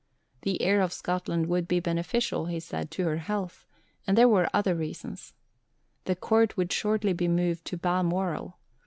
[0.41, 3.67] The air of Scotland would be beneficial, he said, to her health;
[4.07, 5.35] and there were other reasons.
[6.05, 8.57] The Court would shortly be moved to Balmoral.